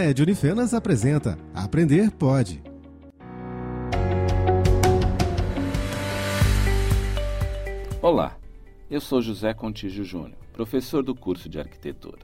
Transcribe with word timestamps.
NED 0.00 0.22
Unifenas 0.22 0.72
apresenta 0.72 1.38
Aprender 1.54 2.10
Pode. 2.10 2.62
Olá, 8.00 8.38
eu 8.90 9.00
sou 9.00 9.20
José 9.20 9.52
Contígio 9.52 10.04
Júnior, 10.04 10.38
professor 10.52 11.02
do 11.02 11.14
curso 11.14 11.48
de 11.48 11.58
arquitetura. 11.58 12.20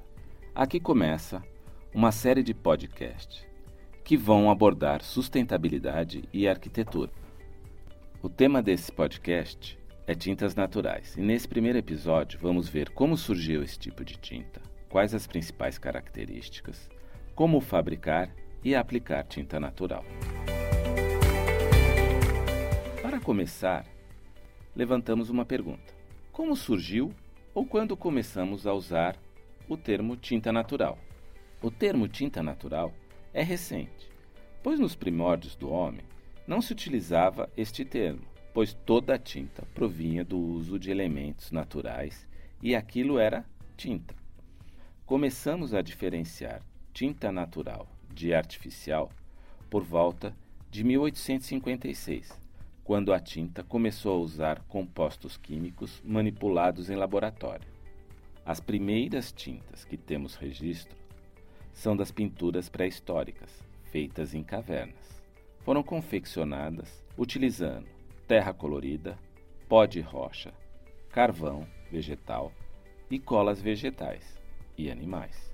Aqui 0.55 0.81
começa 0.81 1.43
uma 1.95 2.11
série 2.11 2.43
de 2.43 2.55
podcasts 2.55 3.47
que 4.03 4.17
vão 4.17 4.51
abordar 4.51 5.03
sustentabilidade 5.03 6.25
e 6.33 6.49
arquitetura. 6.49 7.11
O 8.23 8.29
tema 8.29 8.63
desse 8.63 8.91
podcast 8.91 9.79
é 10.07 10.15
tintas 10.15 10.55
naturais 10.55 11.17
e 11.17 11.21
nesse 11.21 11.47
primeiro 11.47 11.77
episódio 11.77 12.39
vamos 12.41 12.69
ver 12.69 12.91
como 12.91 13.17
surgiu 13.17 13.63
esse 13.63 13.79
tipo 13.79 14.05
de 14.05 14.17
tinta, 14.17 14.63
quais 14.97 15.13
as 15.13 15.27
principais 15.27 15.77
características, 15.77 16.89
como 17.35 17.61
fabricar 17.61 18.35
e 18.65 18.75
aplicar 18.75 19.25
tinta 19.25 19.61
natural. 19.61 20.03
Para 23.03 23.21
começar, 23.21 23.85
levantamos 24.75 25.29
uma 25.29 25.45
pergunta: 25.45 25.93
como 26.33 26.57
surgiu 26.57 27.13
ou 27.53 27.67
quando 27.67 27.95
começamos 27.95 28.67
a 28.67 28.73
usar 28.73 29.19
o 29.69 29.77
termo 29.77 30.17
tinta 30.17 30.51
natural? 30.51 30.99
O 31.61 31.71
termo 31.71 32.09
tinta 32.09 32.43
natural 32.43 32.91
é 33.35 33.43
recente, 33.43 34.11
pois 34.63 34.81
nos 34.81 34.95
primórdios 34.95 35.55
do 35.57 35.69
homem 35.69 36.07
não 36.47 36.63
se 36.63 36.73
utilizava 36.73 37.51
este 37.55 37.85
termo, 37.85 38.23
pois 38.55 38.73
toda 38.73 39.17
a 39.17 39.19
tinta 39.19 39.67
provinha 39.75 40.25
do 40.25 40.39
uso 40.39 40.79
de 40.79 40.91
elementos 40.91 41.53
naturais 41.53 42.27
e 42.63 42.75
aquilo 42.75 43.19
era 43.19 43.45
tinta. 43.77 44.25
Começamos 45.07 45.73
a 45.73 45.83
diferenciar 45.83 46.63
tinta 46.93 47.31
natural 47.31 47.87
de 48.13 48.35
artificial 48.35 49.09
por 49.71 49.85
volta 49.85 50.35
de 50.69 50.83
1856, 50.83 52.37
quando 52.83 53.13
a 53.13 53.21
tinta 53.21 53.63
começou 53.63 54.17
a 54.17 54.21
usar 54.21 54.65
compostos 54.65 55.37
químicos 55.37 56.03
manipulados 56.05 56.91
em 56.91 56.97
laboratório. 56.97 57.69
As 58.45 58.59
primeiras 58.59 59.31
tintas 59.31 59.85
que 59.85 59.97
temos 59.97 60.35
registro 60.35 60.99
são 61.73 61.97
das 61.97 62.11
pinturas 62.11 62.69
pré-históricas, 62.69 63.63
feitas 63.93 64.35
em 64.35 64.43
cavernas. 64.43 65.23
Foram 65.61 65.85
confeccionadas 65.85 67.01
utilizando 67.17 67.87
terra 68.27 68.53
colorida, 68.53 69.17
pó 69.69 69.87
de 69.87 70.01
rocha, 70.01 70.53
carvão 71.11 71.65
vegetal 71.93 72.53
e 73.09 73.21
colas 73.21 73.63
vegetais 73.63 74.45
e 74.77 74.91
animais. 74.91 75.53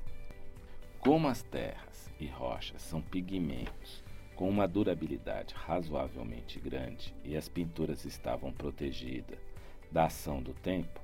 Como 0.98 1.28
as 1.28 1.42
terras 1.42 2.10
e 2.18 2.26
rochas 2.26 2.82
são 2.82 3.02
pigmentos 3.02 4.04
com 4.36 4.48
uma 4.48 4.66
durabilidade 4.66 5.54
razoavelmente 5.54 6.58
grande 6.58 7.14
e 7.24 7.36
as 7.36 7.48
pinturas 7.48 8.04
estavam 8.04 8.52
protegidas 8.52 9.38
da 9.90 10.06
ação 10.06 10.42
do 10.42 10.54
tempo, 10.54 11.00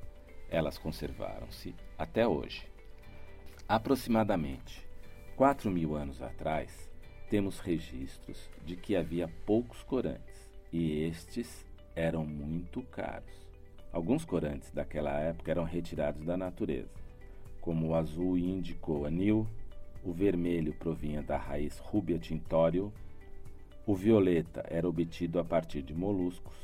elas 0.50 0.78
conservaram-se 0.78 1.74
até 1.98 2.26
hoje. 2.26 2.66
Aproximadamente 3.68 4.86
4 5.36 5.70
mil 5.70 5.94
anos 5.94 6.20
atrás, 6.22 6.90
temos 7.30 7.60
registros 7.60 8.50
de 8.64 8.74
que 8.74 8.96
havia 8.96 9.28
poucos 9.46 9.82
corantes 9.82 10.50
e 10.72 11.04
estes 11.04 11.64
eram 11.94 12.24
muito 12.24 12.82
caros. 12.82 13.46
Alguns 13.92 14.24
corantes 14.24 14.70
daquela 14.70 15.18
época 15.20 15.50
eram 15.50 15.64
retirados 15.64 16.24
da 16.24 16.36
natureza, 16.36 16.97
como 17.68 17.88
o 17.88 17.94
azul 17.94 18.38
índico 18.38 19.04
anil, 19.04 19.46
o 20.02 20.10
vermelho 20.10 20.72
provinha 20.72 21.20
da 21.20 21.36
raiz 21.36 21.76
rubia 21.76 22.18
tintório, 22.18 22.90
o 23.86 23.94
violeta 23.94 24.64
era 24.70 24.88
obtido 24.88 25.38
a 25.38 25.44
partir 25.44 25.82
de 25.82 25.92
moluscos. 25.92 26.56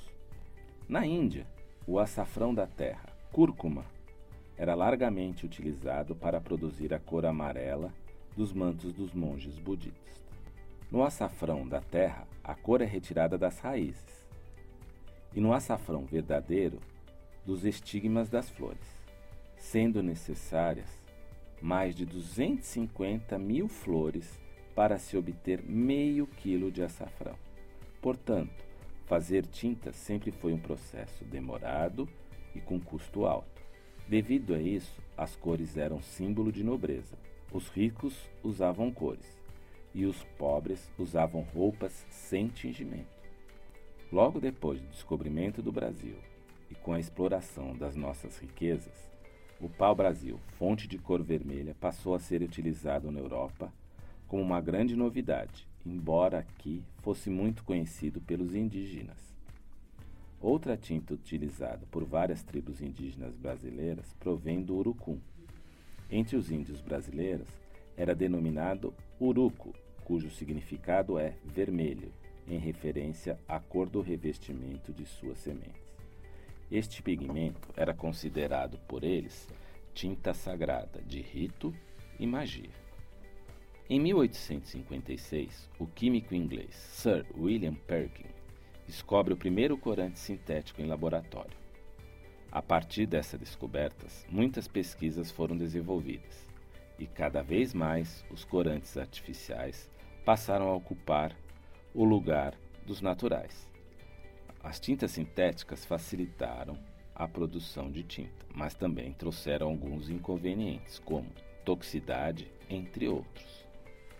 Na 0.89 1.05
Índia, 1.07 1.47
o 1.87 1.99
açafrão 1.99 2.55
da 2.55 2.67
terra, 2.67 3.05
cúrcuma, 3.31 3.85
era 4.57 4.75
largamente 4.75 5.45
utilizado 5.45 6.17
para 6.17 6.41
produzir 6.41 6.95
a 6.95 6.99
cor 6.99 7.27
amarela 7.27 7.93
dos 8.35 8.55
mantos 8.55 8.95
dos 8.95 9.13
monges 9.13 9.59
budistas. 9.59 10.25
No 10.91 11.05
açafrão 11.05 11.69
da 11.69 11.83
terra, 11.83 12.27
a 12.43 12.55
cor 12.55 12.81
é 12.81 12.87
retirada 12.87 13.37
das 13.37 13.59
raízes, 13.59 14.27
e 15.35 15.39
no 15.39 15.53
açafrão 15.53 16.07
verdadeiro, 16.07 16.81
dos 17.45 17.67
estigmas 17.67 18.31
das 18.31 18.49
flores, 18.49 19.05
sendo 19.59 20.03
necessárias 20.03 21.04
mais 21.65 21.97
de 21.97 22.05
250 22.05 23.39
mil 23.39 23.69
flores 23.69 24.39
para 24.75 24.99
se 24.99 25.17
obter 25.17 25.63
meio 25.63 26.27
quilo 26.27 26.71
de 26.71 26.83
açafrão. 26.83 27.39
Portanto, 28.03 28.63
fazer 29.07 29.47
tinta 29.47 29.91
sempre 29.91 30.31
foi 30.31 30.53
um 30.53 30.59
processo 30.59 31.25
demorado 31.25 32.07
e 32.55 32.61
com 32.61 32.79
custo 32.79 33.25
alto. 33.25 33.63
Devido 34.07 34.55
a 34.55 34.61
isso, 34.61 35.01
as 35.17 35.37
cores 35.37 35.79
eram 35.79 36.03
símbolo 36.03 36.53
de 36.53 36.63
nobreza. 36.63 37.17
Os 37.51 37.71
ricos 37.71 38.15
usavam 38.43 38.91
cores 38.93 39.41
e 39.95 40.05
os 40.05 40.23
pobres 40.37 40.93
usavam 40.99 41.41
roupas 41.41 42.05
sem 42.11 42.47
tingimento. 42.49 43.17
Logo 44.13 44.39
depois 44.39 44.83
do 44.83 44.89
descobrimento 44.89 45.63
do 45.63 45.73
Brasil 45.73 46.19
e 46.71 46.75
com 46.75 46.93
a 46.93 47.01
exploração 47.01 47.75
das 47.75 47.97
nossas 47.97 48.37
riquezas, 48.37 49.14
o 49.65 49.69
pau-brasil, 49.71 50.39
fonte 50.59 50.87
de 50.87 50.99
cor 50.99 51.23
vermelha, 51.23 51.75
passou 51.81 52.15
a 52.15 52.19
ser 52.19 52.43
utilizado 52.43 53.11
na 53.11 53.19
Europa 53.19 53.73
como 54.29 54.43
uma 54.43 54.61
grande 54.61 54.95
novidade, 54.95 55.67
embora 55.87 56.41
aqui 56.41 56.83
fosse 56.99 57.31
muito 57.31 57.65
conhecido 57.65 58.21
pelos 58.21 58.55
indígenas. 58.55 59.17
Outra 60.39 60.77
tinta 60.77 61.15
utilizada 61.15 61.87
por 61.91 62.05
várias 62.05 62.43
tribos 62.43 62.83
indígenas 62.83 63.35
brasileiras 63.37 64.15
provém 64.21 64.63
do 64.63 64.77
urucum. 64.77 65.19
Entre 66.11 66.37
os 66.37 66.51
índios 66.51 66.83
brasileiros, 66.83 67.49
era 67.97 68.15
denominado 68.15 68.93
uruco, 69.19 69.75
cujo 70.05 70.29
significado 70.29 71.19
é 71.19 71.37
vermelho, 71.43 72.13
em 72.47 72.59
referência 72.59 73.39
à 73.49 73.59
cor 73.59 73.89
do 73.89 74.03
revestimento 74.03 74.93
de 74.93 75.07
suas 75.07 75.39
sementes. 75.39 75.94
Este 76.75 77.01
pigmento 77.01 77.69
era 77.77 77.95
considerado 77.95 78.79
por 78.89 79.05
eles 79.05 79.49
tinta 79.95 80.35
sagrada 80.35 81.01
de 81.03 81.21
rito 81.21 81.73
e 82.19 82.27
magia. 82.27 82.75
Em 83.89 84.01
1856, 84.01 85.71
o 85.79 85.87
químico 85.87 86.35
inglês 86.35 86.75
Sir 86.75 87.25
William 87.39 87.75
Perkin 87.75 88.27
descobre 88.89 89.33
o 89.33 89.37
primeiro 89.37 89.79
corante 89.79 90.19
sintético 90.19 90.83
em 90.83 90.87
laboratório. 90.87 91.57
A 92.51 92.61
partir 92.61 93.07
dessas 93.07 93.39
descobertas, 93.39 94.27
muitas 94.29 94.67
pesquisas 94.67 95.31
foram 95.31 95.57
desenvolvidas 95.57 96.45
e 96.99 97.07
cada 97.07 97.41
vez 97.41 97.73
mais 97.73 98.25
os 98.33 98.45
corantes 98.45 98.97
artificiais 98.97 99.89
passaram 100.25 100.67
a 100.67 100.75
ocupar 100.75 101.37
o 101.95 102.03
lugar 102.03 102.53
dos 102.85 103.01
naturais. 103.01 103.73
As 104.65 104.81
tintas 104.81 105.11
sintéticas 105.11 105.85
facilitaram 105.85 106.79
a 107.15 107.29
produção 107.29 107.93
de 107.93 108.03
tinta, 108.03 108.47
mas 108.55 108.75
também 108.75 109.13
trouxeram 109.13 109.69
alguns 109.69 110.09
inconvenientes, 110.09 110.99
como 110.99 111.29
toxicidade, 111.67 112.51
entre 112.71 113.07
outros. 113.07 113.63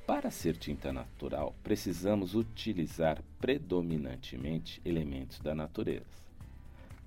Para 0.07 0.31
ser 0.31 0.55
tinta 0.59 0.93
natural, 0.93 1.55
precisamos 1.65 2.35
utilizar 2.35 3.23
predominantemente 3.41 4.83
elementos 4.85 5.41
da 5.41 5.55
natureza. 5.55 6.05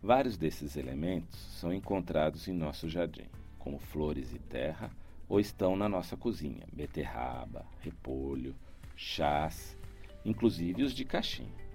Vários 0.01 0.35
desses 0.35 0.75
elementos 0.75 1.39
são 1.59 1.71
encontrados 1.71 2.47
em 2.47 2.53
nosso 2.53 2.89
jardim, 2.89 3.27
como 3.59 3.77
flores 3.77 4.33
e 4.33 4.39
terra, 4.39 4.89
ou 5.29 5.39
estão 5.39 5.75
na 5.75 5.87
nossa 5.87 6.17
cozinha: 6.17 6.65
beterraba, 6.73 7.67
repolho, 7.81 8.55
chás, 8.95 9.77
inclusive 10.25 10.81
os 10.81 10.91
de 10.91 11.05
caixinha. 11.05 11.66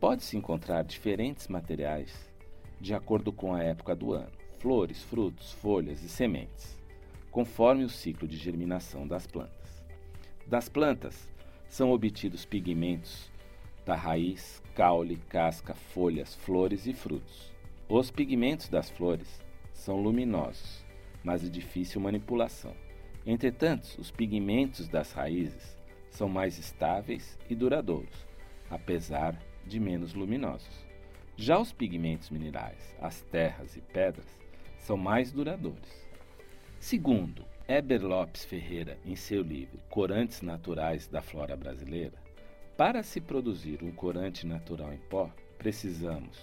Pode-se 0.00 0.36
encontrar 0.36 0.84
diferentes 0.84 1.48
materiais 1.48 2.30
de 2.80 2.94
acordo 2.94 3.32
com 3.32 3.52
a 3.52 3.62
época 3.64 3.96
do 3.96 4.12
ano, 4.12 4.30
flores, 4.60 5.02
frutos, 5.02 5.52
folhas 5.54 6.04
e 6.04 6.08
sementes, 6.08 6.78
conforme 7.32 7.82
o 7.82 7.88
ciclo 7.88 8.28
de 8.28 8.36
germinação 8.36 9.08
das 9.08 9.26
plantas. 9.26 9.84
Das 10.46 10.68
plantas 10.68 11.28
são 11.68 11.90
obtidos 11.90 12.44
pigmentos 12.44 13.28
da 13.84 13.96
raiz, 13.96 14.62
caule, 14.72 15.16
casca, 15.28 15.74
folhas, 15.74 16.32
flores 16.32 16.86
e 16.86 16.92
frutos. 16.92 17.52
Os 17.88 18.08
pigmentos 18.08 18.68
das 18.68 18.88
flores 18.88 19.42
são 19.72 20.00
luminosos, 20.00 20.84
mas 21.24 21.42
de 21.42 21.50
difícil 21.50 22.00
manipulação. 22.00 22.74
Entretanto, 23.26 23.96
os 23.98 24.12
pigmentos 24.12 24.86
das 24.86 25.12
raízes 25.12 25.76
são 26.08 26.28
mais 26.28 26.56
estáveis 26.56 27.36
e 27.50 27.54
duradouros, 27.56 28.26
apesar 28.70 29.36
de 29.68 29.78
menos 29.78 30.14
luminosos. 30.14 30.84
Já 31.36 31.58
os 31.58 31.72
pigmentos 31.72 32.30
minerais, 32.30 32.96
as 33.00 33.20
terras 33.22 33.76
e 33.76 33.80
pedras, 33.80 34.26
são 34.78 34.96
mais 34.96 35.30
duradouros. 35.30 36.08
Segundo 36.80 37.44
Eber 37.68 38.04
Lopes 38.04 38.44
Ferreira, 38.44 38.98
em 39.04 39.14
seu 39.14 39.42
livro 39.42 39.78
Corantes 39.90 40.42
Naturais 40.42 41.06
da 41.06 41.20
Flora 41.20 41.56
Brasileira, 41.56 42.16
para 42.76 43.02
se 43.02 43.20
produzir 43.20 43.82
um 43.82 43.92
corante 43.92 44.46
natural 44.46 44.92
em 44.92 44.98
pó, 44.98 45.30
precisamos 45.58 46.38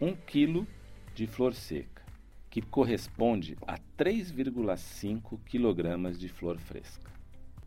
1 0.00 0.14
kg 0.16 0.66
de 1.14 1.26
flor 1.26 1.54
seca, 1.54 2.02
que 2.48 2.62
corresponde 2.62 3.56
a 3.66 3.78
3,5 3.98 5.38
kg 5.44 6.16
de 6.16 6.28
flor 6.28 6.58
fresca. 6.58 7.12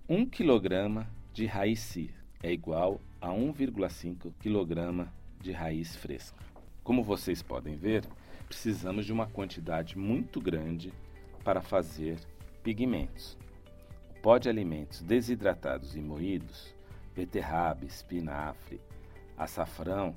1 0.09 0.25
kg 0.25 1.05
de 1.33 1.45
raiz 1.45 1.97
é 2.41 2.51
igual 2.51 3.01
a 3.19 3.29
1,5 3.29 4.31
kg 4.39 5.09
de 5.41 5.51
raiz 5.51 5.95
fresca. 5.95 6.37
Como 6.83 7.03
vocês 7.03 7.41
podem 7.41 7.75
ver, 7.75 8.05
precisamos 8.47 9.05
de 9.05 9.11
uma 9.11 9.27
quantidade 9.27 9.97
muito 9.97 10.39
grande 10.39 10.93
para 11.43 11.61
fazer 11.61 12.19
pigmentos. 12.63 13.37
O 14.11 14.21
pó 14.21 14.37
de 14.37 14.49
alimentos 14.49 15.01
desidratados 15.01 15.95
e 15.95 16.01
moídos, 16.01 16.75
beterraba, 17.15 17.85
espinafre, 17.85 18.79
açafrão, 19.37 20.15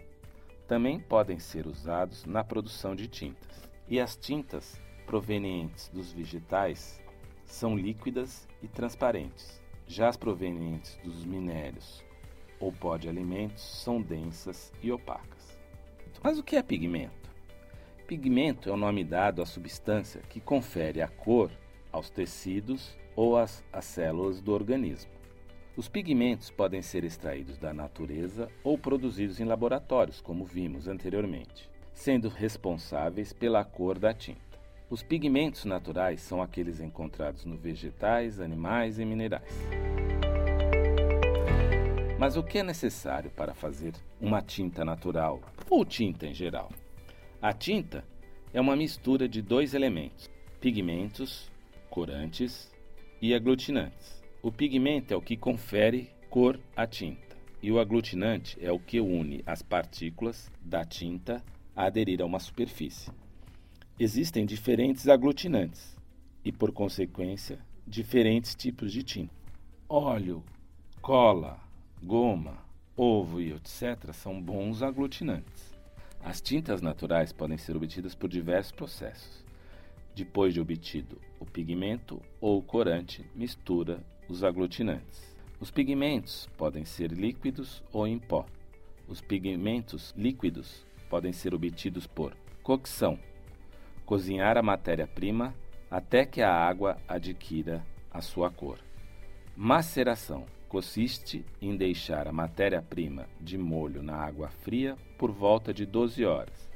também 0.68 1.00
podem 1.00 1.38
ser 1.38 1.66
usados 1.66 2.24
na 2.24 2.44
produção 2.44 2.94
de 2.94 3.08
tintas. 3.08 3.68
E 3.88 3.98
as 3.98 4.14
tintas 4.14 4.80
provenientes 5.06 5.88
dos 5.88 6.12
vegetais 6.12 7.02
são 7.44 7.76
líquidas 7.76 8.46
e 8.62 8.68
transparentes. 8.68 9.60
Já 9.88 10.08
as 10.08 10.16
provenientes 10.16 10.96
dos 11.02 11.24
minérios 11.24 12.04
ou 12.60 12.70
pó 12.70 12.96
de 12.96 13.08
alimentos 13.08 13.62
são 13.82 14.00
densas 14.00 14.72
e 14.82 14.92
opacas. 14.92 15.58
Mas 16.22 16.38
o 16.38 16.42
que 16.42 16.56
é 16.56 16.62
pigmento? 16.62 17.30
Pigmento 18.06 18.68
é 18.68 18.72
o 18.72 18.76
nome 18.76 19.02
dado 19.02 19.40
à 19.40 19.46
substância 19.46 20.20
que 20.28 20.40
confere 20.40 21.00
a 21.00 21.08
cor 21.08 21.50
aos 21.90 22.10
tecidos 22.10 22.96
ou 23.16 23.36
às, 23.36 23.64
às 23.72 23.86
células 23.86 24.40
do 24.40 24.52
organismo. 24.52 25.10
Os 25.76 25.88
pigmentos 25.88 26.50
podem 26.50 26.82
ser 26.82 27.04
extraídos 27.04 27.56
da 27.56 27.72
natureza 27.72 28.48
ou 28.62 28.76
produzidos 28.76 29.40
em 29.40 29.44
laboratórios, 29.44 30.20
como 30.20 30.44
vimos 30.44 30.88
anteriormente, 30.88 31.70
sendo 31.94 32.28
responsáveis 32.28 33.32
pela 33.32 33.64
cor 33.64 33.98
da 33.98 34.12
tinta. 34.12 34.50
Os 34.90 35.02
pigmentos 35.02 35.64
naturais 35.64 36.20
são 36.20 36.42
aqueles 36.42 36.80
encontrados 36.80 37.44
nos 37.44 37.60
vegetais, 37.60 38.40
animais 38.40 38.98
e 38.98 39.04
minerais. 39.04 39.48
Mas 42.20 42.36
o 42.36 42.42
que 42.42 42.58
é 42.58 42.62
necessário 42.62 43.30
para 43.30 43.54
fazer 43.54 43.94
uma 44.20 44.42
tinta 44.42 44.84
natural 44.84 45.40
ou 45.70 45.86
tinta 45.86 46.26
em 46.26 46.34
geral? 46.34 46.70
A 47.40 47.50
tinta 47.54 48.04
é 48.52 48.60
uma 48.60 48.76
mistura 48.76 49.26
de 49.26 49.40
dois 49.40 49.72
elementos: 49.72 50.28
pigmentos, 50.60 51.50
corantes 51.88 52.70
e 53.22 53.32
aglutinantes. 53.32 54.22
O 54.42 54.52
pigmento 54.52 55.14
é 55.14 55.16
o 55.16 55.22
que 55.22 55.34
confere 55.34 56.10
cor 56.28 56.60
à 56.76 56.86
tinta, 56.86 57.38
e 57.62 57.72
o 57.72 57.80
aglutinante 57.80 58.58
é 58.60 58.70
o 58.70 58.78
que 58.78 59.00
une 59.00 59.42
as 59.46 59.62
partículas 59.62 60.52
da 60.60 60.84
tinta 60.84 61.42
a 61.74 61.86
aderir 61.86 62.20
a 62.20 62.26
uma 62.26 62.38
superfície. 62.38 63.10
Existem 63.98 64.44
diferentes 64.44 65.08
aglutinantes 65.08 65.96
e, 66.44 66.52
por 66.52 66.70
consequência, 66.70 67.58
diferentes 67.86 68.54
tipos 68.54 68.92
de 68.92 69.02
tinta. 69.02 69.32
Óleo, 69.88 70.44
cola, 71.00 71.69
goma, 72.02 72.58
ovo 72.96 73.40
e 73.40 73.52
etc. 73.52 74.12
são 74.12 74.40
bons 74.40 74.82
aglutinantes. 74.82 75.78
As 76.22 76.40
tintas 76.40 76.80
naturais 76.80 77.32
podem 77.32 77.58
ser 77.58 77.76
obtidas 77.76 78.14
por 78.14 78.28
diversos 78.28 78.72
processos. 78.72 79.44
Depois 80.14 80.52
de 80.52 80.60
obtido 80.60 81.20
o 81.38 81.46
pigmento 81.46 82.20
ou 82.40 82.58
o 82.58 82.62
corante, 82.62 83.24
mistura 83.34 84.04
os 84.28 84.42
aglutinantes. 84.42 85.36
Os 85.60 85.70
pigmentos 85.70 86.48
podem 86.56 86.84
ser 86.84 87.12
líquidos 87.12 87.82
ou 87.92 88.06
em 88.06 88.18
pó. 88.18 88.46
Os 89.06 89.20
pigmentos 89.20 90.14
líquidos 90.16 90.86
podem 91.08 91.32
ser 91.32 91.54
obtidos 91.54 92.06
por 92.06 92.34
cocção, 92.62 93.18
cozinhar 94.06 94.56
a 94.56 94.62
matéria-prima 94.62 95.54
até 95.90 96.24
que 96.24 96.40
a 96.40 96.52
água 96.52 96.96
adquira 97.06 97.84
a 98.10 98.20
sua 98.20 98.50
cor. 98.50 98.78
Maceração 99.56 100.46
consiste 100.70 101.44
em 101.60 101.76
deixar 101.76 102.28
a 102.28 102.32
matéria-prima 102.32 103.28
de 103.40 103.58
molho 103.58 104.04
na 104.04 104.14
água 104.14 104.48
fria 104.48 104.96
por 105.18 105.32
volta 105.32 105.74
de 105.74 105.84
12 105.84 106.24
horas. 106.24 106.70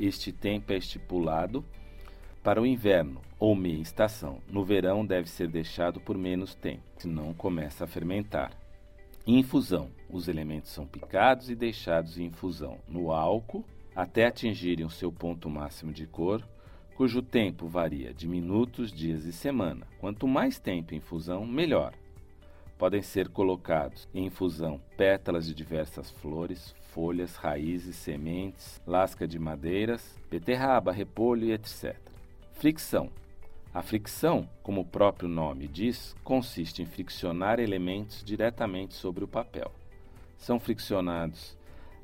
Este 0.00 0.32
tempo 0.32 0.72
é 0.72 0.76
estipulado 0.76 1.64
para 2.42 2.60
o 2.60 2.66
inverno 2.66 3.22
ou 3.38 3.54
meia 3.54 3.80
estação. 3.80 4.40
No 4.50 4.64
verão 4.64 5.06
deve 5.06 5.30
ser 5.30 5.46
deixado 5.46 6.00
por 6.00 6.18
menos 6.18 6.56
tempo, 6.56 6.82
senão 6.98 7.32
começa 7.32 7.84
a 7.84 7.86
fermentar. 7.86 8.50
Infusão: 9.24 9.92
os 10.10 10.26
elementos 10.26 10.72
são 10.72 10.84
picados 10.84 11.48
e 11.48 11.54
deixados 11.54 12.18
em 12.18 12.24
infusão 12.24 12.80
no 12.88 13.12
álcool 13.12 13.64
até 13.94 14.26
atingirem 14.26 14.84
o 14.84 14.90
seu 14.90 15.12
ponto 15.12 15.48
máximo 15.48 15.92
de 15.92 16.04
cor, 16.04 16.42
cujo 16.96 17.22
tempo 17.22 17.68
varia 17.68 18.12
de 18.12 18.26
minutos, 18.26 18.92
dias 18.92 19.24
e 19.24 19.32
semana. 19.32 19.86
Quanto 20.00 20.26
mais 20.26 20.58
tempo 20.58 20.92
em 20.92 20.98
infusão, 20.98 21.46
melhor. 21.46 21.94
Podem 22.78 23.00
ser 23.00 23.28
colocados 23.28 24.06
em 24.12 24.26
infusão 24.26 24.78
pétalas 24.98 25.46
de 25.46 25.54
diversas 25.54 26.10
flores, 26.10 26.74
folhas, 26.92 27.34
raízes, 27.34 27.96
sementes, 27.96 28.82
lasca 28.86 29.26
de 29.26 29.38
madeiras, 29.38 30.18
beterraba, 30.30 30.92
repolho 30.92 31.46
e 31.46 31.52
etc. 31.52 31.96
Fricção. 32.52 33.10
A 33.72 33.82
fricção, 33.82 34.48
como 34.62 34.82
o 34.82 34.84
próprio 34.84 35.26
nome 35.26 35.66
diz, 35.66 36.14
consiste 36.22 36.82
em 36.82 36.86
friccionar 36.86 37.60
elementos 37.60 38.22
diretamente 38.22 38.92
sobre 38.92 39.24
o 39.24 39.28
papel. 39.28 39.72
São 40.36 40.60
friccionados 40.60 41.56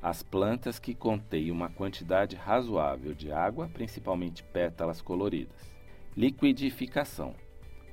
as 0.03 0.23
plantas 0.23 0.79
que 0.79 0.95
contêm 0.95 1.51
uma 1.51 1.69
quantidade 1.69 2.35
razoável 2.35 3.15
de 3.15 3.31
água, 3.31 3.71
principalmente 3.73 4.43
pétalas 4.43 5.03
coloridas. 5.03 5.71
Liquidificação. 6.17 7.35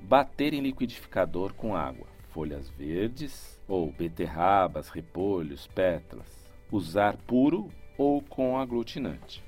Bater 0.01 0.53
em 0.53 0.61
liquidificador 0.61 1.53
com 1.53 1.75
água 1.75 2.07
folhas 2.29 2.69
verdes 2.69 3.59
ou 3.67 3.91
beterrabas, 3.91 4.89
repolhos, 4.89 5.67
pétalas. 5.67 6.27
Usar 6.71 7.17
puro 7.17 7.69
ou 7.97 8.21
com 8.21 8.57
aglutinante. 8.57 9.43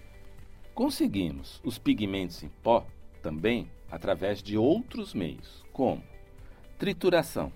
Conseguimos 0.74 1.62
os 1.64 1.78
pigmentos 1.78 2.44
em 2.44 2.50
pó 2.64 2.86
também 3.22 3.70
através 3.90 4.42
de 4.42 4.58
outros 4.58 5.14
meios, 5.14 5.64
como 5.72 6.04
trituração. 6.78 7.52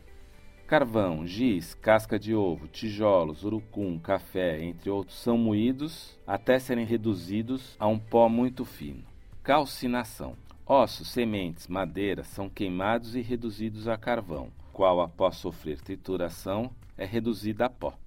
Carvão, 0.67 1.25
giz, 1.25 1.75
casca 1.75 2.17
de 2.17 2.34
ovo, 2.34 2.67
tijolos, 2.67 3.44
urucum, 3.44 4.00
café, 4.00 4.63
entre 4.63 4.89
outros, 4.89 5.17
são 5.17 5.38
moídos 5.38 6.20
até 6.25 6.58
serem 6.58 6.86
reduzidos 6.86 7.75
a 7.79 7.88
um 7.88 8.00
pó 8.00 8.27
muito 8.27 8.65
fino. 8.65 9.03
Calcinação. 9.44 10.36
Ossos, 10.65 11.10
sementes, 11.10 11.67
madeira 11.67 12.24
são 12.24 12.50
queimados 12.50 13.15
e 13.15 13.22
reduzidos 13.22 13.88
a 13.88 13.96
carvão 13.96 14.51
qual, 14.75 15.00
após 15.00 15.38
sofrer 15.38 15.79
trituração, 15.79 16.70
é 16.98 17.05
reduzida 17.05 17.67
a 17.67 17.70
pó. 17.70 17.98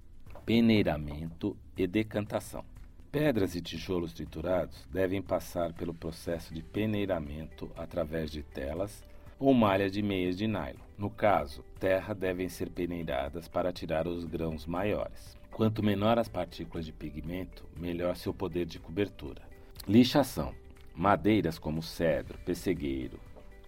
Peneiramento 0.45 1.57
e 1.75 1.87
decantação. 1.87 2.63
Pedras 3.11 3.55
e 3.55 3.61
tijolos 3.61 4.13
triturados 4.13 4.85
devem 4.91 5.19
passar 5.19 5.73
pelo 5.73 5.95
processo 5.95 6.53
de 6.53 6.61
peneiramento 6.61 7.71
através 7.75 8.29
de 8.29 8.43
telas 8.43 9.03
ou 9.39 9.51
malha 9.51 9.89
de 9.89 10.03
meias 10.03 10.37
de 10.37 10.45
nylon. 10.45 10.77
No 10.95 11.09
caso, 11.09 11.63
terra 11.79 12.13
devem 12.13 12.47
ser 12.47 12.69
peneiradas 12.69 13.47
para 13.47 13.73
tirar 13.73 14.07
os 14.07 14.23
grãos 14.23 14.67
maiores. 14.67 15.35
Quanto 15.49 15.81
menor 15.81 16.19
as 16.19 16.27
partículas 16.27 16.85
de 16.85 16.93
pigmento, 16.93 17.65
melhor 17.75 18.15
seu 18.15 18.31
poder 18.31 18.67
de 18.67 18.77
cobertura. 18.77 19.41
Lixação. 19.87 20.53
Madeiras 20.93 21.57
como 21.57 21.81
cedro, 21.81 22.37
pessegueiro, 22.45 23.19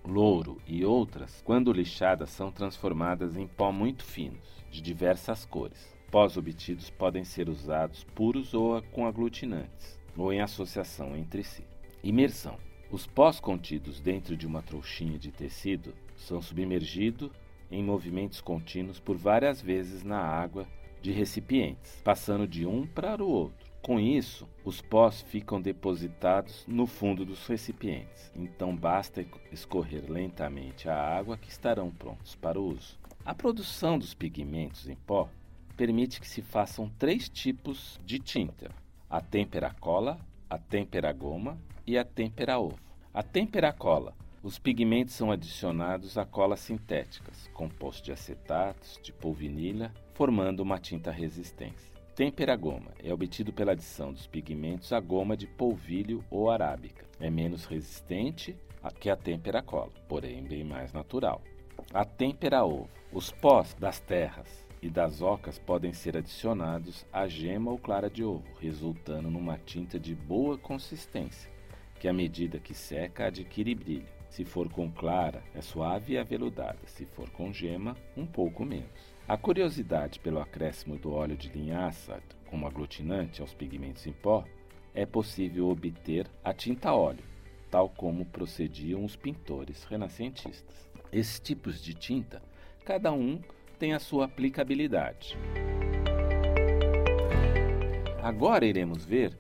louro 0.06 0.58
e 0.68 0.84
outras, 0.84 1.42
quando 1.44 1.72
lixadas, 1.72 2.30
são 2.30 2.52
transformadas 2.52 3.38
em 3.38 3.48
pó 3.48 3.72
muito 3.72 4.04
finos, 4.04 4.64
de 4.70 4.82
diversas 4.82 5.46
cores. 5.46 5.96
Pós 6.10 6.36
obtidos 6.38 6.90
podem 6.90 7.24
ser 7.24 7.48
usados 7.48 8.04
puros 8.16 8.54
ou 8.54 8.82
com 8.92 9.06
aglutinantes, 9.06 10.00
ou 10.18 10.34
em 10.34 10.42
associação 10.42 11.16
entre 11.16 11.44
si. 11.44 11.64
Imersão. 12.04 12.58
Os 12.92 13.08
pós 13.08 13.40
contidos 13.40 14.02
dentro 14.02 14.36
de 14.36 14.46
uma 14.46 14.62
trouxinha 14.62 15.18
de 15.18 15.32
tecido 15.32 15.94
são 16.18 16.42
submergidos 16.42 17.32
em 17.72 17.82
movimentos 17.82 18.42
contínuos 18.42 19.00
por 19.00 19.16
várias 19.16 19.62
vezes 19.62 20.04
na 20.04 20.20
água 20.20 20.68
de 21.02 21.12
recipientes, 21.12 22.02
passando 22.04 22.46
de 22.46 22.66
um 22.66 22.86
para 22.86 23.24
o 23.24 23.30
outro 23.30 23.71
com 23.82 24.00
isso, 24.00 24.48
os 24.64 24.80
pós 24.80 25.22
ficam 25.22 25.60
depositados 25.60 26.64
no 26.68 26.86
fundo 26.86 27.26
dos 27.26 27.48
recipientes, 27.48 28.32
então 28.36 28.76
basta 28.76 29.26
escorrer 29.52 30.04
lentamente 30.08 30.88
a 30.88 30.96
água 30.96 31.36
que 31.36 31.50
estarão 31.50 31.90
prontos 31.90 32.36
para 32.36 32.60
o 32.60 32.64
uso. 32.64 33.00
A 33.26 33.34
produção 33.34 33.98
dos 33.98 34.14
pigmentos 34.14 34.88
em 34.88 34.96
pó 34.96 35.28
permite 35.76 36.22
que 36.22 36.28
se 36.28 36.44
façam 36.44 36.90
três 37.00 37.28
tipos 37.28 38.00
de 38.06 38.20
tinta: 38.20 38.70
a 39.10 39.20
tempera 39.20 39.74
cola, 39.80 40.20
a 40.48 40.60
tempera 40.60 41.12
goma 41.12 41.58
e 41.86 41.98
a 41.98 42.06
tempera 42.06 42.60
ovo. 42.60 42.80
A 43.12 43.24
tempera 43.24 43.74
cola 43.74 44.14
Os 44.44 44.60
pigmentos 44.60 45.14
são 45.16 45.32
adicionados 45.32 46.18
a 46.18 46.26
colas 46.26 46.60
sintéticas, 46.60 47.48
composto 47.54 48.06
de 48.06 48.12
acetatos, 48.12 49.00
de 49.04 49.12
polvinila, 49.12 49.92
formando 50.14 50.62
uma 50.62 50.80
tinta 50.80 51.12
resistência. 51.12 52.01
Tempera 52.16 52.58
goma 52.58 52.92
é 53.02 53.14
obtido 53.14 53.54
pela 53.54 53.72
adição 53.72 54.12
dos 54.12 54.28
pigmentos 54.28 54.92
à 54.92 55.00
goma 55.00 55.38
de 55.38 55.48
polvilho 55.48 56.24
ou 56.30 56.52
arábica. 56.52 57.06
É 57.22 57.30
menos 57.30 57.66
resistente 57.66 58.56
que 59.00 59.10
a 59.10 59.16
tempera 59.16 59.62
cola, 59.62 59.92
porém 60.10 60.44
bem 60.44 60.64
mais 60.64 60.92
natural. 60.92 61.42
A 61.94 62.04
tempera 62.04 62.66
ovo. 62.66 62.90
Os 63.14 63.32
pós 63.32 63.74
das 63.76 64.02
terras 64.02 64.68
e 64.82 64.90
das 64.90 65.22
ocas 65.22 65.58
podem 65.58 65.94
ser 65.94 66.18
adicionados 66.18 67.06
à 67.14 67.28
gema 67.28 67.72
ou 67.72 67.78
clara 67.78 68.10
de 68.10 68.26
ovo, 68.26 68.44
resultando 68.60 69.32
numa 69.32 69.58
tinta 69.58 69.98
de 69.98 70.14
boa 70.14 70.58
consistência, 70.58 71.50
que 71.98 72.10
à 72.10 72.14
medida 72.14 72.60
que 72.60 72.74
seca 72.74 73.28
adquire 73.28 73.74
brilho. 73.74 74.08
Se 74.30 74.44
for 74.44 74.70
com 74.70 74.92
clara, 74.92 75.44
é 75.54 75.62
suave 75.62 76.14
e 76.14 76.18
aveludada. 76.18 76.80
Se 76.88 77.06
for 77.06 77.30
com 77.30 77.54
gema, 77.54 77.96
um 78.16 78.26
pouco 78.26 78.66
menos. 78.66 79.11
A 79.28 79.38
curiosidade 79.38 80.20
pelo 80.20 80.40
acréscimo 80.40 80.98
do 80.98 81.14
óleo 81.14 81.38
de 81.38 81.50
linhaça 81.50 82.22
como 82.50 82.68
aglutinante 82.68 83.42
aos 83.42 83.54
pigmentos 83.54 84.06
em 84.06 84.12
pó 84.12 84.44
é 84.94 85.06
possível 85.06 85.70
obter 85.70 86.28
a 86.44 86.54
tinta 86.54 86.94
óleo, 86.94 87.24
tal 87.70 87.88
como 87.88 88.26
procediam 88.26 89.06
os 89.06 89.16
pintores 89.16 89.86
renascentistas. 89.86 90.90
Esses 91.12 91.40
tipos 91.40 91.82
de 91.82 91.94
tinta, 91.94 92.42
cada 92.84 93.12
um 93.14 93.40
tem 93.80 93.94
a 93.94 94.00
sua 94.00 94.26
aplicabilidade. 94.26 95.38
Agora 98.22 98.66
iremos 98.66 99.06
ver 99.06 99.38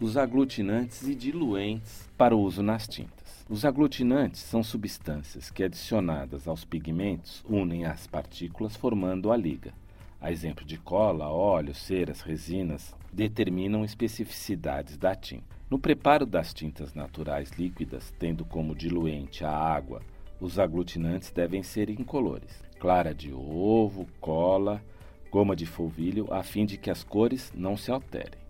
os 0.00 0.16
aglutinantes 0.16 1.06
e 1.06 1.14
diluentes 1.14 2.08
para 2.16 2.34
o 2.34 2.40
uso 2.40 2.62
nas 2.62 2.88
tintas. 2.88 3.15
Os 3.48 3.64
aglutinantes 3.64 4.40
são 4.40 4.62
substâncias 4.62 5.50
que, 5.50 5.62
adicionadas 5.62 6.48
aos 6.48 6.64
pigmentos, 6.64 7.44
unem 7.48 7.84
as 7.84 8.06
partículas 8.06 8.74
formando 8.74 9.30
a 9.30 9.36
liga. 9.36 9.72
A 10.20 10.32
exemplo 10.32 10.64
de 10.64 10.76
cola, 10.78 11.28
óleo, 11.28 11.74
ceras, 11.74 12.22
resinas, 12.22 12.94
determinam 13.12 13.84
especificidades 13.84 14.96
da 14.96 15.14
tinta. 15.14 15.56
No 15.70 15.78
preparo 15.78 16.26
das 16.26 16.52
tintas 16.52 16.94
naturais 16.94 17.50
líquidas, 17.52 18.12
tendo 18.18 18.44
como 18.44 18.74
diluente 18.74 19.44
a 19.44 19.50
água, 19.50 20.02
os 20.40 20.58
aglutinantes 20.58 21.30
devem 21.30 21.62
ser 21.62 21.88
incolores: 21.90 22.62
clara 22.78 23.14
de 23.14 23.32
ovo, 23.32 24.06
cola, 24.20 24.82
goma 25.30 25.54
de 25.54 25.66
polvilho, 25.66 26.32
a 26.32 26.42
fim 26.42 26.66
de 26.66 26.76
que 26.76 26.90
as 26.90 27.04
cores 27.04 27.52
não 27.54 27.76
se 27.76 27.90
alterem. 27.90 28.40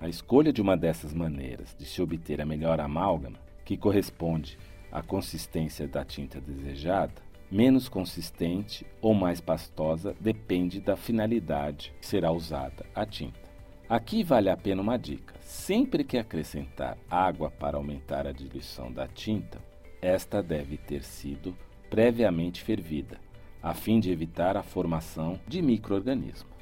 A 0.00 0.08
escolha 0.08 0.52
de 0.52 0.60
uma 0.60 0.76
dessas 0.76 1.12
maneiras 1.14 1.74
de 1.78 1.86
se 1.86 2.02
obter 2.02 2.40
a 2.40 2.46
melhor 2.46 2.80
amálgama 2.80 3.43
que 3.64 3.76
corresponde 3.76 4.58
à 4.92 5.02
consistência 5.02 5.88
da 5.88 6.04
tinta 6.04 6.40
desejada, 6.40 7.22
menos 7.50 7.88
consistente 7.88 8.86
ou 9.00 9.14
mais 9.14 9.40
pastosa 9.40 10.14
depende 10.20 10.80
da 10.80 10.96
finalidade 10.96 11.92
que 12.00 12.06
será 12.06 12.30
usada 12.30 12.84
a 12.94 13.04
tinta. 13.04 13.44
Aqui 13.88 14.22
vale 14.22 14.48
a 14.48 14.56
pena 14.56 14.82
uma 14.82 14.96
dica: 14.96 15.34
sempre 15.40 16.04
que 16.04 16.16
acrescentar 16.16 16.96
água 17.10 17.50
para 17.50 17.76
aumentar 17.76 18.26
a 18.26 18.32
diluição 18.32 18.90
da 18.90 19.06
tinta, 19.06 19.58
esta 20.00 20.42
deve 20.42 20.76
ter 20.76 21.02
sido 21.02 21.56
previamente 21.90 22.62
fervida, 22.62 23.18
a 23.62 23.74
fim 23.74 24.00
de 24.00 24.10
evitar 24.10 24.56
a 24.56 24.62
formação 24.62 25.38
de 25.46 25.62
microorganismos. 25.62 26.52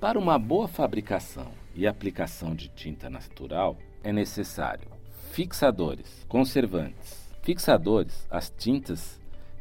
Para 0.00 0.18
uma 0.18 0.38
boa 0.38 0.66
fabricação 0.66 1.52
e 1.74 1.86
aplicação 1.86 2.54
de 2.54 2.68
tinta 2.68 3.10
natural, 3.10 3.76
é 4.02 4.12
necessário 4.12 4.99
Fixadores, 5.32 6.26
conservantes. 6.28 7.32
Fixadores, 7.40 8.26
as 8.28 8.50
tintas 8.50 9.20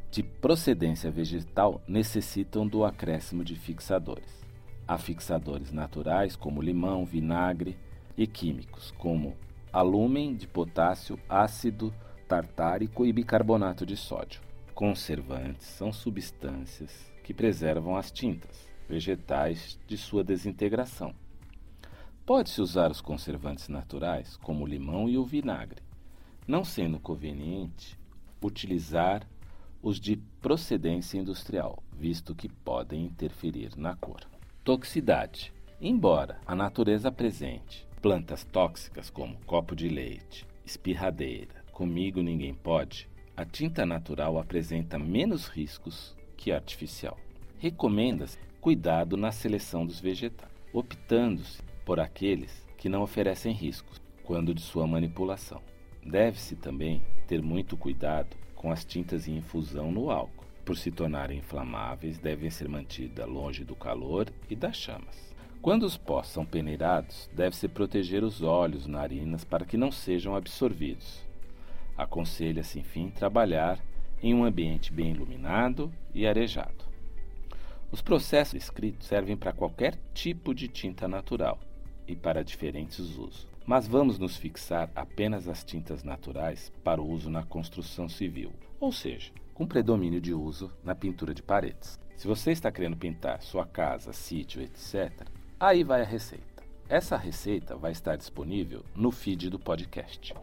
de 0.09 0.23
procedência 0.23 1.11
vegetal 1.11 1.79
necessitam 1.87 2.67
do 2.67 2.83
acréscimo 2.83 3.43
de 3.43 3.55
fixadores. 3.55 4.43
Há 4.87 4.97
fixadores 4.97 5.71
naturais, 5.71 6.35
como 6.35 6.59
limão, 6.59 7.05
vinagre, 7.05 7.77
e 8.17 8.25
químicos, 8.25 8.91
como 8.97 9.37
alúmen 9.71 10.35
de 10.35 10.47
potássio, 10.47 11.19
ácido 11.29 11.93
tartárico 12.27 13.05
e 13.05 13.13
bicarbonato 13.13 13.85
de 13.85 13.95
sódio. 13.95 14.41
Conservantes 14.73 15.67
são 15.67 15.93
substâncias 15.93 17.13
que 17.23 17.31
preservam 17.31 17.95
as 17.95 18.11
tintas 18.11 18.67
vegetais 18.89 19.77
de 19.85 19.95
sua 19.95 20.23
desintegração. 20.23 21.13
Pode-se 22.29 22.61
usar 22.61 22.91
os 22.91 23.01
conservantes 23.01 23.69
naturais, 23.69 24.37
como 24.37 24.63
o 24.63 24.67
limão 24.67 25.09
e 25.09 25.17
o 25.17 25.25
vinagre, 25.25 25.81
não 26.47 26.63
sendo 26.63 26.99
conveniente 26.99 27.99
utilizar 28.39 29.27
os 29.81 29.99
de 29.99 30.15
procedência 30.39 31.17
industrial, 31.17 31.81
visto 31.91 32.35
que 32.35 32.47
podem 32.47 33.03
interferir 33.03 33.71
na 33.75 33.95
cor. 33.95 34.19
Toxicidade. 34.63 35.51
Embora 35.81 36.39
a 36.45 36.53
natureza 36.53 37.09
apresente 37.09 37.87
plantas 37.99 38.43
tóxicas 38.43 39.09
como 39.09 39.43
copo 39.47 39.75
de 39.75 39.89
leite, 39.89 40.45
espirradeira, 40.63 41.65
comigo 41.71 42.21
ninguém 42.21 42.53
pode, 42.53 43.09
a 43.35 43.43
tinta 43.43 43.87
natural 43.87 44.37
apresenta 44.37 44.99
menos 44.99 45.47
riscos 45.47 46.15
que 46.37 46.51
a 46.51 46.57
artificial. 46.57 47.17
Recomenda-se 47.57 48.37
cuidado 48.61 49.17
na 49.17 49.31
seleção 49.31 49.83
dos 49.83 49.99
vegetais, 49.99 50.51
optando-se 50.71 51.67
por 51.89 51.99
aqueles 51.99 52.67
que 52.77 52.87
não 52.87 53.01
oferecem 53.01 53.51
riscos 53.51 53.99
quando 54.21 54.53
de 54.53 54.61
sua 54.61 54.85
manipulação. 54.85 55.59
Deve-se 56.05 56.55
também 56.55 57.01
ter 57.25 57.41
muito 57.41 57.75
cuidado 57.75 58.37
com 58.53 58.71
as 58.71 58.85
tintas 58.85 59.27
em 59.27 59.37
infusão 59.37 59.91
no 59.91 60.11
álcool. 60.11 60.45
Por 60.63 60.77
se 60.77 60.91
tornarem 60.91 61.39
inflamáveis, 61.39 62.19
devem 62.19 62.51
ser 62.51 62.69
mantidas 62.69 63.27
longe 63.27 63.63
do 63.63 63.75
calor 63.75 64.31
e 64.47 64.55
das 64.55 64.77
chamas. 64.77 65.33
Quando 65.63 65.81
os 65.81 65.97
pós 65.97 66.27
são 66.27 66.45
peneirados, 66.45 67.27
deve-se 67.33 67.67
proteger 67.67 68.23
os 68.23 68.43
olhos, 68.43 68.85
narinas, 68.85 69.43
para 69.43 69.65
que 69.65 69.75
não 69.75 69.91
sejam 69.91 70.35
absorvidos. 70.35 71.25
Aconselha-se, 71.97 72.77
enfim, 72.77 73.09
trabalhar 73.09 73.83
em 74.21 74.35
um 74.35 74.43
ambiente 74.43 74.93
bem 74.93 75.09
iluminado 75.09 75.91
e 76.13 76.27
arejado. 76.27 76.85
Os 77.91 77.99
processos 77.99 78.53
escritos 78.53 79.07
servem 79.07 79.35
para 79.35 79.51
qualquer 79.51 79.97
tipo 80.13 80.53
de 80.53 80.67
tinta 80.67 81.07
natural, 81.07 81.57
e 82.09 82.15
para 82.15 82.43
diferentes 82.43 82.99
usos. 82.99 83.47
Mas 83.65 83.87
vamos 83.87 84.17
nos 84.17 84.35
fixar 84.35 84.89
apenas 84.95 85.47
as 85.47 85.63
tintas 85.63 86.03
naturais 86.03 86.71
para 86.83 87.01
o 87.01 87.07
uso 87.07 87.29
na 87.29 87.43
construção 87.43 88.09
civil, 88.09 88.51
ou 88.79 88.91
seja, 88.91 89.31
com 89.53 89.67
predomínio 89.67 90.19
de 90.19 90.33
uso 90.33 90.71
na 90.83 90.95
pintura 90.95 91.33
de 91.33 91.43
paredes. 91.43 91.99
Se 92.17 92.27
você 92.27 92.51
está 92.51 92.71
querendo 92.71 92.97
pintar 92.97 93.41
sua 93.41 93.65
casa, 93.65 94.11
sítio, 94.11 94.61
etc., 94.61 95.27
aí 95.59 95.83
vai 95.83 96.01
a 96.01 96.05
receita. 96.05 96.63
Essa 96.89 97.15
receita 97.15 97.75
vai 97.75 97.91
estar 97.91 98.15
disponível 98.15 98.83
no 98.95 99.11
feed 99.11 99.49
do 99.49 99.59
podcast. 99.59 100.33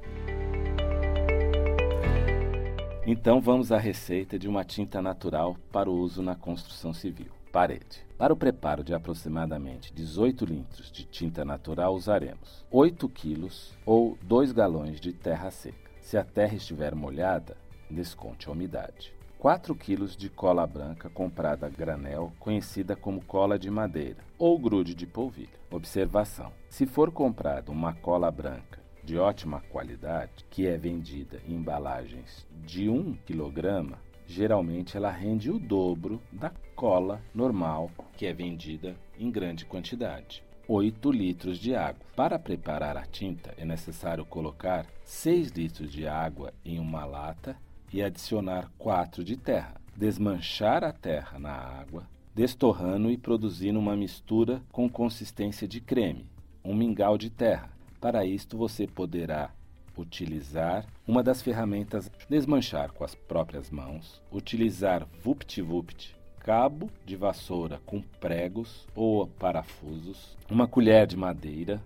Então 3.04 3.40
vamos 3.40 3.72
à 3.72 3.78
receita 3.78 4.38
de 4.38 4.48
uma 4.48 4.64
tinta 4.64 5.02
natural 5.02 5.56
para 5.72 5.90
o 5.90 5.94
uso 5.94 6.22
na 6.22 6.36
construção 6.36 6.94
civil 6.94 7.36
parede. 7.56 8.05
Para 8.18 8.32
o 8.32 8.36
preparo 8.36 8.82
de 8.82 8.94
aproximadamente 8.94 9.92
18 9.92 10.46
litros 10.46 10.90
de 10.90 11.04
tinta 11.04 11.44
natural, 11.44 11.94
usaremos 11.94 12.64
8 12.70 13.06
quilos 13.10 13.76
ou 13.84 14.16
2 14.22 14.52
galões 14.52 14.98
de 14.98 15.12
terra 15.12 15.50
seca. 15.50 15.90
Se 16.00 16.16
a 16.16 16.24
terra 16.24 16.54
estiver 16.54 16.94
molhada, 16.94 17.58
desconte 17.90 18.48
a 18.48 18.52
umidade. 18.52 19.12
4 19.38 19.74
quilos 19.74 20.16
de 20.16 20.30
cola 20.30 20.66
branca 20.66 21.10
comprada 21.10 21.66
a 21.66 21.68
granel, 21.68 22.32
conhecida 22.38 22.96
como 22.96 23.22
cola 23.22 23.58
de 23.58 23.70
madeira, 23.70 24.24
ou 24.38 24.58
grude 24.58 24.94
de 24.94 25.06
polvilho. 25.06 25.50
Observação: 25.70 26.52
se 26.70 26.86
for 26.86 27.10
comprada 27.10 27.70
uma 27.70 27.92
cola 27.92 28.30
branca 28.30 28.80
de 29.04 29.18
ótima 29.18 29.60
qualidade, 29.60 30.46
que 30.50 30.66
é 30.66 30.78
vendida 30.78 31.38
em 31.46 31.54
embalagens 31.54 32.46
de 32.64 32.88
1 32.88 33.14
kg, 33.26 33.94
geralmente 34.26 34.96
ela 34.96 35.10
rende 35.10 35.50
o 35.50 35.58
dobro 35.58 36.20
da 36.32 36.50
cola 36.74 37.22
normal 37.34 37.90
que 38.16 38.26
é 38.26 38.32
vendida 38.32 38.96
em 39.18 39.30
grande 39.30 39.64
quantidade. 39.64 40.42
8 40.68 41.10
litros 41.12 41.58
de 41.58 41.74
água. 41.74 42.04
Para 42.16 42.38
preparar 42.38 42.96
a 42.96 43.06
tinta 43.06 43.54
é 43.56 43.64
necessário 43.64 44.24
colocar 44.24 44.86
6 45.04 45.50
litros 45.50 45.92
de 45.92 46.06
água 46.08 46.52
em 46.64 46.78
uma 46.78 47.04
lata 47.04 47.56
e 47.92 48.02
adicionar 48.02 48.70
4 48.76 49.22
de 49.22 49.36
terra. 49.36 49.80
Desmanchar 49.94 50.84
a 50.84 50.92
terra 50.92 51.38
na 51.38 51.52
água, 51.52 52.06
destorrando 52.34 53.10
e 53.10 53.16
produzindo 53.16 53.78
uma 53.78 53.96
mistura 53.96 54.60
com 54.70 54.88
consistência 54.90 55.66
de 55.66 55.80
creme, 55.80 56.28
um 56.62 56.74
mingau 56.74 57.16
de 57.16 57.30
terra. 57.30 57.70
Para 58.00 58.26
isto 58.26 58.58
você 58.58 58.86
poderá 58.86 59.50
utilizar 59.96 60.86
uma 61.06 61.22
das 61.22 61.42
ferramentas 61.42 62.10
desmanchar 62.28 62.92
com 62.92 63.04
as 63.04 63.14
próprias 63.14 63.70
mãos, 63.70 64.22
utilizar 64.30 65.06
vupt-vupt, 65.22 66.16
cabo 66.38 66.90
de 67.04 67.16
vassoura 67.16 67.80
com 67.84 68.00
pregos 68.00 68.86
ou 68.94 69.26
parafusos, 69.26 70.36
uma 70.50 70.68
colher 70.68 71.06
de 71.06 71.16
madeira, 71.16 71.82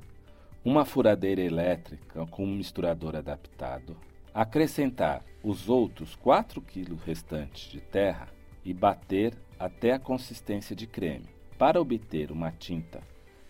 uma 0.64 0.84
furadeira 0.84 1.40
elétrica 1.40 2.26
com 2.26 2.44
um 2.44 2.56
misturador 2.56 3.16
adaptado, 3.16 3.96
Acrescentar 4.32 5.24
os 5.42 5.68
outros 5.68 6.14
4 6.14 6.60
kg 6.62 6.94
restantes 7.04 7.70
de 7.70 7.80
terra 7.80 8.28
e 8.64 8.72
bater 8.72 9.34
até 9.58 9.92
a 9.92 9.98
consistência 9.98 10.76
de 10.76 10.86
creme. 10.86 11.26
Para 11.58 11.80
obter 11.80 12.30
uma 12.30 12.52
tinta 12.52 13.02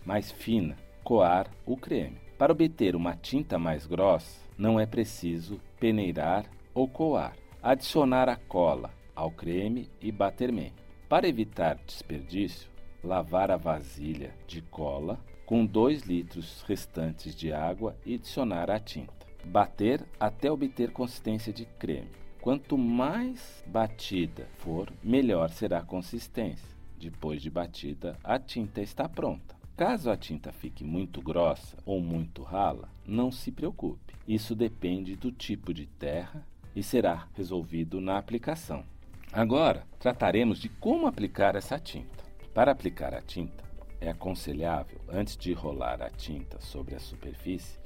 mais 0.07 0.33
fina, 0.33 0.77
coar 1.05 1.51
o 1.67 1.77
creme. 1.77 2.20
Para 2.41 2.55
obter 2.55 2.97
uma 2.97 3.15
tinta 3.15 3.59
mais 3.59 3.87
grossa, 3.87 4.41
não 4.57 4.81
é 4.81 4.87
preciso 4.87 5.61
peneirar 5.79 6.47
ou 6.73 6.89
coar. 6.89 7.37
Adicionar 7.63 8.31
a 8.31 8.37
cola 8.37 8.91
ao 9.15 9.31
creme 9.31 9.91
e 10.01 10.11
bater 10.11 10.51
bem. 10.51 10.73
Para 11.07 11.29
evitar 11.29 11.79
desperdício, 11.87 12.71
lavar 13.05 13.51
a 13.51 13.59
vasilha 13.59 14.35
de 14.47 14.63
cola 14.63 15.21
com 15.45 15.67
2 15.67 16.05
litros 16.05 16.65
restantes 16.67 17.37
de 17.37 17.53
água 17.53 17.95
e 18.07 18.15
adicionar 18.15 18.71
a 18.71 18.81
tinta. 18.81 19.27
Bater 19.45 20.03
até 20.19 20.51
obter 20.51 20.93
consistência 20.93 21.53
de 21.53 21.67
creme. 21.67 22.09
Quanto 22.41 22.79
mais 22.79 23.63
batida 23.67 24.49
for, 24.55 24.91
melhor 25.05 25.51
será 25.51 25.81
a 25.81 25.85
consistência. 25.85 26.75
Depois 26.99 27.43
de 27.43 27.51
batida, 27.51 28.19
a 28.25 28.39
tinta 28.39 28.81
está 28.81 29.07
pronta. 29.07 29.60
Caso 29.81 30.11
a 30.11 30.17
tinta 30.19 30.53
fique 30.53 30.85
muito 30.85 31.23
grossa 31.23 31.79
ou 31.87 32.03
muito 32.03 32.43
rala, 32.43 32.91
não 33.07 33.33
se 33.33 33.51
preocupe. 33.51 34.15
Isso 34.29 34.55
depende 34.55 35.17
do 35.17 35.33
tipo 35.33 35.73
de 35.73 35.87
terra 35.87 36.47
e 36.77 36.83
será 36.83 37.29
resolvido 37.33 37.99
na 37.99 38.19
aplicação. 38.19 38.85
Agora, 39.33 39.87
trataremos 39.99 40.59
de 40.59 40.69
como 40.69 41.07
aplicar 41.07 41.57
essa 41.57 41.79
tinta. 41.79 42.23
Para 42.53 42.73
aplicar 42.73 43.15
a 43.15 43.23
tinta, 43.23 43.65
é 43.99 44.11
aconselhável, 44.11 45.01
antes 45.09 45.35
de 45.35 45.55
rolar 45.55 46.03
a 46.03 46.11
tinta 46.11 46.61
sobre 46.61 46.95
a 46.95 47.01
superfície, 47.01 47.79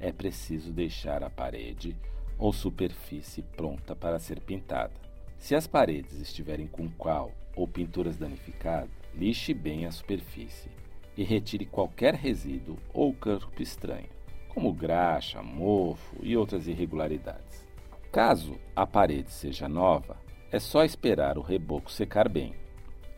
é 0.00 0.10
preciso 0.10 0.72
deixar 0.72 1.22
a 1.22 1.28
parede 1.28 1.94
ou 2.38 2.54
superfície 2.54 3.42
pronta 3.42 3.94
para 3.94 4.18
ser 4.18 4.40
pintada. 4.40 4.94
Se 5.36 5.54
as 5.54 5.66
paredes 5.66 6.18
estiverem 6.18 6.66
com 6.66 6.88
cal 6.88 7.32
ou 7.54 7.68
pinturas 7.68 8.16
danificadas, 8.16 8.88
lixe 9.14 9.52
bem 9.52 9.84
a 9.84 9.92
superfície 9.92 10.70
e 11.16 11.22
retire 11.22 11.66
qualquer 11.66 12.14
resíduo 12.14 12.76
ou 12.92 13.12
corpo 13.14 13.62
estranho, 13.62 14.08
como 14.48 14.72
graxa, 14.72 15.42
mofo 15.42 16.16
e 16.22 16.36
outras 16.36 16.66
irregularidades. 16.66 17.66
Caso 18.10 18.58
a 18.74 18.86
parede 18.86 19.30
seja 19.30 19.68
nova, 19.68 20.16
é 20.50 20.60
só 20.60 20.84
esperar 20.84 21.36
o 21.36 21.42
reboco 21.42 21.90
secar 21.90 22.28
bem. 22.28 22.54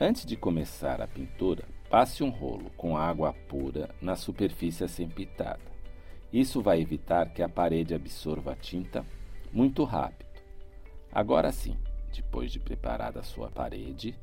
Antes 0.01 0.25
de 0.25 0.37
começar 0.37 1.01
a 1.01 1.07
pintura, 1.07 1.65
passe 1.91 2.23
um 2.23 2.31
rolo 2.31 2.71
com 2.77 2.97
água 2.97 3.33
pura 3.47 3.95
na 4.01 4.17
superfície 4.17 4.85
a 4.85 4.89
ser 4.89 5.09
pintada. 5.09 5.61
Isso 6.33 6.61
vai 6.61 6.81
evitar 6.81 7.33
que 7.33 7.43
a 7.43 7.49
parede 7.49 7.95
absorva 7.95 8.53
a 8.53 8.57
tinta 8.57 9.05
muito 9.53 9.85
rápido. 9.85 10.27
Agora 11.13 11.53
sim, 11.53 11.77
depois 12.15 12.51
de 12.51 12.59
preparada 12.59 13.21
a 13.21 13.23
sua 13.23 13.51
parede, 13.51 14.15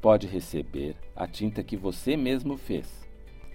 pode 0.00 0.26
receber 0.26 0.96
a 1.14 1.26
tinta 1.26 1.62
que 1.62 1.76
você 1.76 2.16
mesmo 2.16 2.56
fez. 2.56 3.05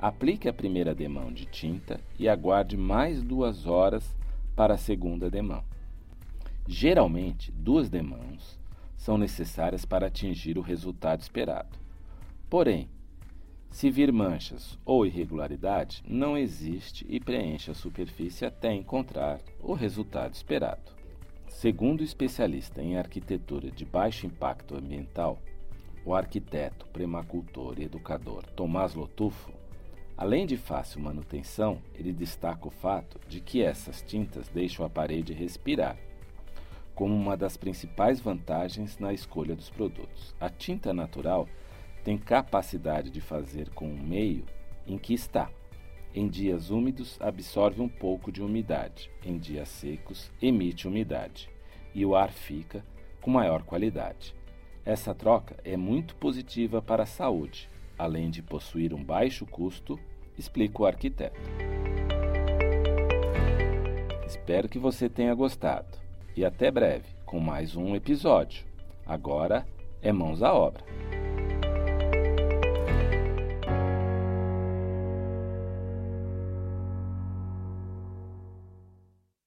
Aplique 0.01 0.49
a 0.49 0.53
primeira 0.53 0.95
demão 0.95 1.31
de 1.31 1.45
tinta 1.45 2.01
e 2.17 2.27
aguarde 2.27 2.75
mais 2.75 3.21
duas 3.21 3.67
horas 3.67 4.17
para 4.55 4.73
a 4.73 4.77
segunda 4.77 5.29
demão. 5.29 5.63
Geralmente, 6.67 7.51
duas 7.51 7.87
demãos 7.87 8.59
são 8.97 9.15
necessárias 9.15 9.85
para 9.85 10.07
atingir 10.07 10.57
o 10.57 10.61
resultado 10.61 11.21
esperado. 11.21 11.77
Porém, 12.49 12.89
se 13.69 13.91
vir 13.91 14.11
manchas 14.11 14.75
ou 14.83 15.05
irregularidade, 15.05 16.03
não 16.07 16.35
existe 16.35 17.05
e 17.07 17.19
preencha 17.19 17.71
a 17.71 17.75
superfície 17.75 18.43
até 18.43 18.73
encontrar 18.73 19.39
o 19.59 19.73
resultado 19.73 20.33
esperado. 20.33 20.91
Segundo 21.47 22.01
o 22.01 22.03
especialista 22.03 22.81
em 22.81 22.97
arquitetura 22.97 23.69
de 23.69 23.85
baixo 23.85 24.25
impacto 24.25 24.75
ambiental, 24.75 25.37
o 26.03 26.15
arquiteto, 26.15 26.87
premacultor 26.87 27.75
e 27.77 27.83
educador 27.83 28.43
Tomás 28.55 28.95
Lotufo, 28.95 29.60
além 30.17 30.45
de 30.45 30.57
fácil 30.57 31.01
manutenção, 31.01 31.81
ele 31.93 32.13
destaca 32.13 32.67
o 32.67 32.71
fato 32.71 33.19
de 33.27 33.39
que 33.41 33.61
essas 33.61 34.01
tintas 34.01 34.47
deixam 34.49 34.85
a 34.85 34.89
parede 34.89 35.33
respirar 35.33 35.97
como 36.93 37.15
uma 37.15 37.35
das 37.35 37.57
principais 37.57 38.19
vantagens 38.19 38.99
na 38.99 39.13
escolha 39.13 39.55
dos 39.55 39.69
produtos. 39.69 40.35
A 40.39 40.49
tinta 40.49 40.93
natural 40.93 41.47
tem 42.03 42.17
capacidade 42.17 43.09
de 43.09 43.21
fazer 43.21 43.69
com 43.69 43.91
o 43.91 43.97
meio 43.97 44.45
em 44.85 44.97
que 44.97 45.13
está. 45.13 45.49
Em 46.13 46.27
dias 46.27 46.69
úmidos, 46.69 47.17
absorve 47.21 47.81
um 47.81 47.87
pouco 47.87 48.31
de 48.31 48.41
umidade, 48.41 49.09
em 49.25 49.37
dias 49.37 49.69
secos, 49.69 50.31
emite 50.41 50.87
umidade 50.87 51.49
e 51.95 52.05
o 52.05 52.15
ar 52.15 52.31
fica 52.31 52.85
com 53.21 53.31
maior 53.31 53.63
qualidade. 53.63 54.35
Essa 54.83 55.15
troca 55.15 55.55
é 55.63 55.77
muito 55.77 56.15
positiva 56.15 56.81
para 56.81 57.03
a 57.03 57.07
saúde, 57.07 57.69
além 58.01 58.31
de 58.31 58.41
possuir 58.41 58.95
um 58.95 59.03
baixo 59.03 59.45
custo, 59.45 59.99
explica 60.35 60.81
o 60.81 60.85
arquiteto. 60.87 61.39
Espero 64.25 64.67
que 64.67 64.79
você 64.79 65.07
tenha 65.07 65.35
gostado 65.35 65.99
e 66.35 66.43
até 66.43 66.71
breve 66.71 67.05
com 67.25 67.39
mais 67.39 67.75
um 67.75 67.95
episódio. 67.95 68.65
Agora 69.05 69.67
é 70.01 70.11
mãos 70.11 70.41
à 70.41 70.51
obra. 70.51 70.83